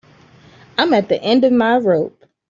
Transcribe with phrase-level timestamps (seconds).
[0.79, 2.25] I'm at the end of my rope.